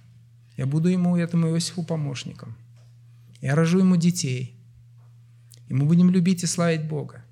[0.57, 2.57] я буду ему, этому Иосифу помощником.
[3.41, 4.62] Я рожу ему детей.
[5.73, 7.25] И мы будем любить и славить Бога.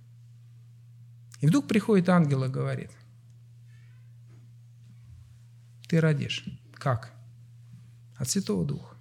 [1.43, 2.91] И вдруг приходит ангел и говорит,
[5.86, 6.47] ты родишь.
[6.72, 7.12] Как?
[8.16, 8.97] От Святого Духа.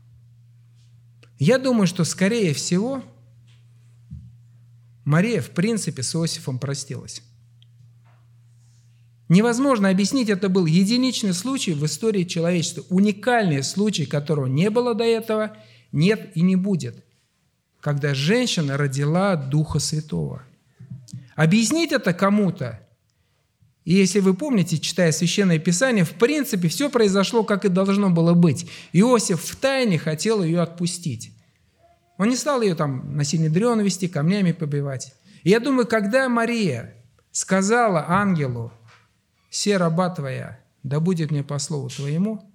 [1.37, 3.01] Я думаю, что, скорее всего,
[5.05, 7.23] Мария, в принципе, с Иосифом простилась.
[9.29, 15.05] Невозможно объяснить, это был единичный случай в истории человечества, уникальный случай, которого не было до
[15.05, 15.55] этого,
[15.93, 17.05] нет и не будет,
[17.81, 20.43] когда женщина родила Духа Святого.
[21.35, 22.79] Объяснить это кому-то,
[23.85, 28.35] и если вы помните, читая Священное Писание, в принципе, все произошло, как и должно было
[28.35, 28.69] быть.
[28.93, 31.33] Иосиф в тайне хотел ее отпустить.
[32.17, 35.15] Он не стал ее там на Синедрен вести, камнями побивать.
[35.43, 36.93] И я думаю, когда Мария
[37.31, 38.71] сказала ангелу,
[39.49, 42.53] «Се раба твоя, да будет мне по слову твоему»,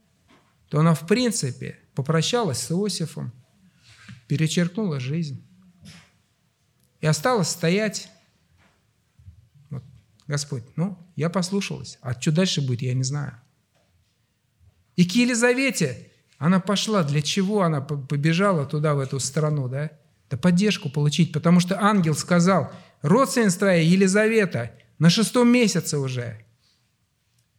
[0.68, 3.32] то она, в принципе, попрощалась с Иосифом,
[4.26, 5.44] перечеркнула жизнь
[7.00, 8.08] и осталась стоять
[10.26, 11.98] Господь, ну, я послушалась.
[12.00, 13.34] А что дальше будет, я не знаю.
[14.96, 17.02] И к Елизавете она пошла.
[17.02, 19.90] Для чего она побежала туда, в эту страну, да?
[20.30, 22.72] Да поддержку получить, потому что ангел сказал,
[23.02, 26.44] родственница твоя Елизавета на шестом месяце уже.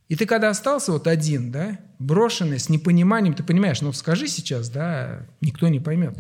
[0.07, 4.69] И ты когда остался вот один, да, брошенный, с непониманием, ты понимаешь, ну скажи сейчас,
[4.69, 6.17] да, никто не поймет.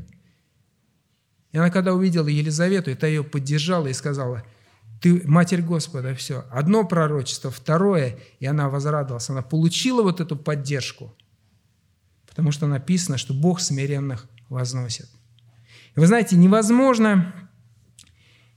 [1.55, 4.43] И она когда увидела Елизавету, это ее поддержала и сказала–
[5.01, 6.45] ты Матерь Господа, все.
[6.49, 9.29] Одно пророчество, второе, и она возрадовалась.
[9.29, 11.13] Она получила вот эту поддержку,
[12.27, 15.07] потому что написано, что Бог смиренных возносит.
[15.95, 17.33] И вы знаете, невозможно,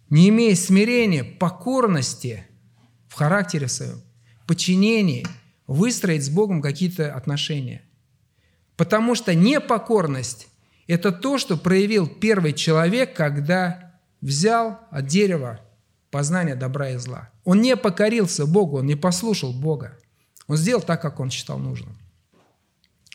[0.09, 2.46] не имея смирения, покорности
[3.09, 4.01] в характере своем,
[4.46, 5.26] подчинении,
[5.66, 7.82] выстроить с Богом какие-то отношения.
[8.76, 10.49] Потому что непокорность–
[10.89, 15.61] это то, что проявил первый человек, когда взял от дерева
[16.11, 17.30] познания добра и зла.
[17.45, 19.99] Он не покорился Богу, он не послушал Бога.
[20.47, 21.97] Он сделал так, как он считал нужным.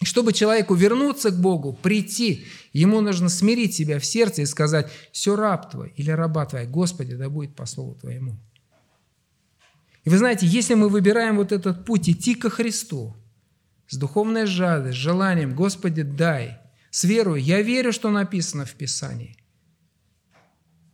[0.02, 4.92] И чтобы человеку вернуться к Богу, прийти, ему нужно смирить себя в сердце и сказать,
[5.12, 8.38] все раб твой или раба твоя, Господи, да будет по слову твоему.
[10.04, 13.16] И вы знаете, если мы выбираем вот этот путь, идти ко Христу,
[13.88, 16.60] с духовной жадой, с желанием, Господи, дай,
[16.94, 19.36] с верой, я верю, что написано в Писании,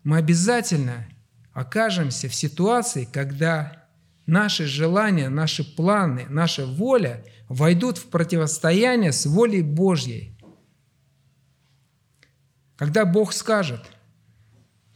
[0.06, 1.06] мы обязательно
[1.52, 3.89] окажемся в ситуации, когда
[4.26, 10.38] наши желания, наши планы, наша воля войдут в противостояние с волей Божьей.
[12.78, 13.82] Когда Бог скажет,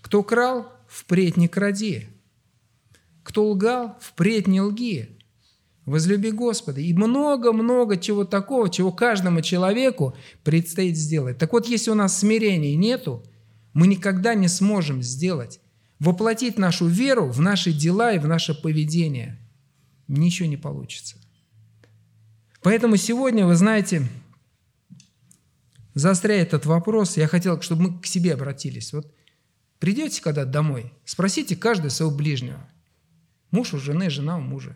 [0.01, 2.07] кто крал, впредь не кради,
[3.23, 5.19] кто лгал, впредь не лги,
[5.85, 6.81] возлюби Господа.
[6.81, 11.37] И много-много чего такого, чего каждому человеку предстоит сделать.
[11.37, 13.23] Так вот, если у нас смирения нету,
[13.73, 15.59] мы никогда не сможем сделать
[15.99, 19.39] воплотить нашу веру в наши дела и в наше поведение.
[20.07, 21.15] Ничего не получится.
[22.61, 24.07] Поэтому сегодня, вы знаете,
[25.93, 28.93] заостряя этот вопрос, я хотел, чтобы мы к себе обратились.
[28.93, 29.13] Вот
[29.79, 32.69] придете когда домой, спросите каждый своего ближнего.
[33.51, 34.75] Муж у жены, жена у мужа.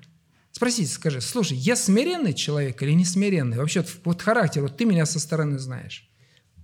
[0.57, 3.57] Спросите, скажи, слушай, я смиренный человек или не смиренный?
[3.57, 6.09] Вообще, вот характер, вот ты меня со стороны знаешь.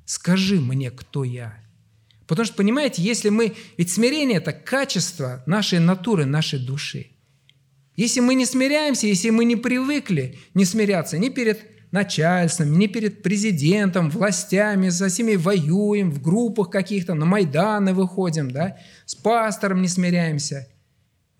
[0.03, 1.59] Скажи мне, кто я.
[2.25, 3.53] Потому что, понимаете, если мы...
[3.77, 7.11] Ведь смирение– это качество нашей натуры, нашей души.
[7.95, 13.21] Если мы не смиряемся, если мы не привыкли не смиряться ни перед начальством, ни перед
[13.21, 18.75] президентом, властями, со всеми воюем, в группах каких-то, на Майданы выходим, да,
[19.05, 20.67] с пастором не смиряемся.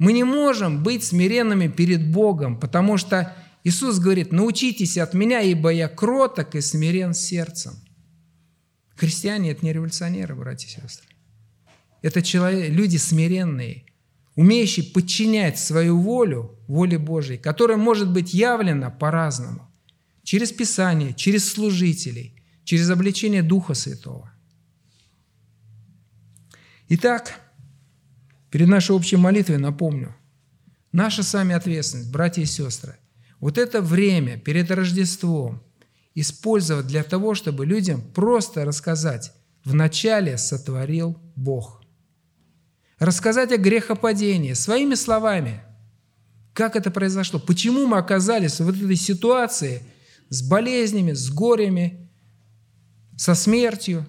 [0.04, 3.34] Мы не можем быть смиренными перед Богом, потому что
[3.64, 7.72] Иисус говорит, научитесь от меня, ибо я кроток и смирен сердцем.
[8.98, 11.08] Христиане– это не революционеры, братья и сестры.
[12.02, 13.86] Это человек, люди смиренные,
[14.36, 19.72] умеющие подчинять свою волю воле Божьей, которая может быть явлена по-разному.
[20.22, 24.34] Через Писание, через служителей, через обличение Духа Святого.
[26.90, 27.40] Итак,
[28.54, 30.16] перед нашей общей молитвой напомню,
[30.92, 32.98] наша с вами ответственность, братья и сестры,
[33.40, 35.64] вот это время перед Рождеством
[36.14, 39.34] использовать для того, чтобы людям просто рассказать,
[39.66, 41.82] вначале сотворил Бог.
[43.00, 45.64] Рассказать о грехопадении своими словами.
[46.54, 47.40] Как это произошло?
[47.40, 49.82] Почему мы оказались в этой ситуации
[50.30, 52.08] с болезнями, с горями,
[53.18, 54.06] со смертью?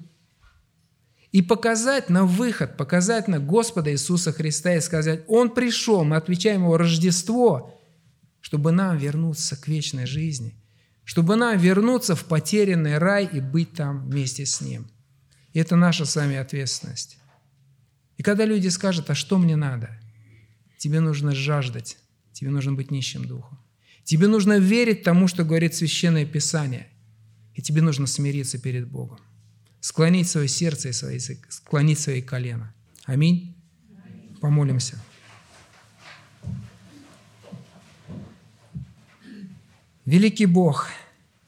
[1.34, 6.62] И показать на выход, показать на Господа Иисуса Христа и сказать, Он пришел, мы отвечаем
[6.62, 7.76] Его Рождество,
[8.40, 10.54] чтобы нам вернуться к вечной жизни,
[11.02, 14.86] чтобы нам вернуться в потерянный рай и быть там вместе с Ним.
[15.52, 17.18] И это наша с вами ответственность.
[18.16, 19.90] И когда люди скажут, а что мне надо?
[20.78, 21.98] Тебе нужно жаждать,
[22.32, 23.58] тебе нужно быть нищим духом.
[24.04, 26.86] Тебе нужно верить тому, что говорит Священное Писание.
[27.54, 29.18] И тебе нужно смириться перед Богом.
[29.84, 32.72] Склонить свое сердце и свои, склонить свои колено.
[33.04, 33.54] Аминь.
[34.40, 34.98] Помолимся.
[40.06, 40.88] Великий Бог,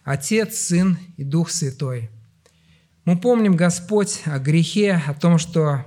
[0.05, 2.11] Отец, Сын и Дух Святой.
[3.07, 5.87] Мы помним, Господь, о грехе, о том, что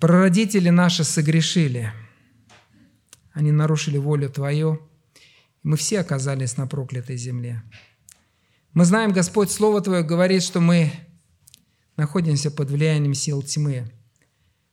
[0.00, 1.92] прародители наши согрешили.
[3.34, 4.80] Они нарушили волю Твою.
[5.62, 7.62] Мы все оказались на проклятой земле.
[8.76, 10.92] Мы знаем, Господь, Слово Твое говорит, что мы
[11.96, 13.90] находимся под влиянием сил тьмы,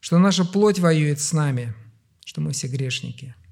[0.02, 1.74] что наша плоть воюет с нами,
[2.24, 3.34] что мы все грешники–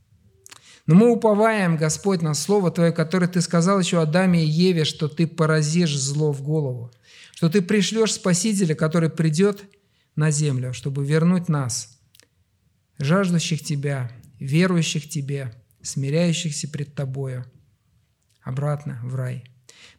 [0.88, 5.08] но мы уповаем, Господь, на Слово Твое, которое Ты сказал еще Адаме и Еве, что
[5.08, 6.92] Ты поразишь зло в голову,
[7.34, 9.64] что Ты пришлешь Спасителя, который придет
[10.16, 12.00] на землю, чтобы вернуть нас,
[12.98, 17.46] жаждущих Тебя, верующих Тебе, смиряющихся пред Тобою,
[18.42, 19.51] обратно в рай.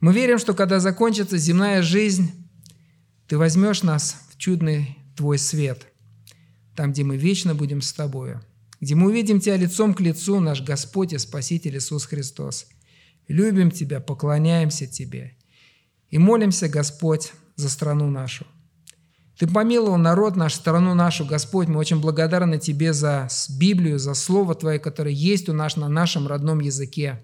[0.03, 2.31] Мы верим, что когда закончится земная жизнь,
[3.27, 5.87] Ты возьмешь нас в чудный Твой свет,
[6.77, 8.43] там, где мы вечно будем с Тобою–
[8.83, 12.67] где мы увидим Тебя лицом к лицу, наш Господь и Спаситель Иисус Христос.
[13.29, 15.37] Любим Тебя, поклоняемся Тебе
[16.11, 18.45] и молимся, Господь, за страну нашу.
[19.39, 21.69] Ты помиловал народ наш, страну нашу, Господь.
[21.69, 26.27] Мы очень благодарны Тебе за Библию, за Слово Твое, которое есть у нас на нашем
[26.27, 27.23] родном языке.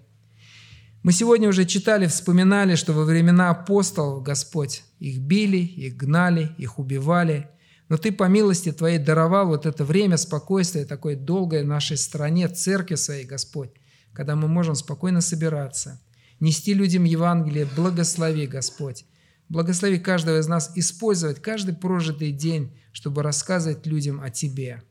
[1.03, 6.79] Мы сегодня уже читали, вспоминали, что во времена апостолов, Господь, их били, их гнали, их
[6.79, 7.49] убивали–
[7.89, 12.95] но Ты по милости Твоей даровал вот это время спокойствия такой долгой нашей стране, церкви
[12.95, 13.71] своей, Господь,
[14.13, 15.99] когда мы можем спокойно собираться,
[16.39, 19.05] нести людям Евангелие, благослови, Господь.
[19.49, 24.83] Благослови каждого из нас использовать каждый прожитый день, чтобы рассказывать людям о Тебе.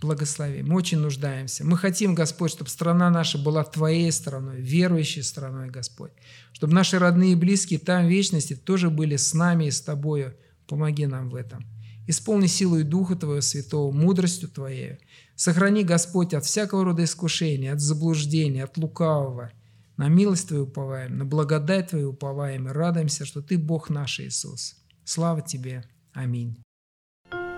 [0.00, 0.62] Благослови.
[0.62, 1.64] Мы очень нуждаемся.
[1.64, 6.12] Мы хотим, Господь, чтобы страна наша была Твоей страной, верующей страной, Господь.
[6.52, 10.34] Чтобы наши родные и близкие там в вечности тоже были с нами и с Тобою,
[10.70, 11.66] Помоги нам в этом.
[12.06, 14.98] Исполни силу и Духа Твоего Святого, мудростью Твоей.
[15.34, 19.50] Сохрани, Господь, от всякого рода искушения, от заблуждения, от лукавого.
[19.96, 24.76] На милость Твою уповаем, на благодать Твою уповаем и радуемся, что Ты Бог наш Иисус.
[25.04, 25.82] Слава Тебе.
[26.12, 26.62] Аминь.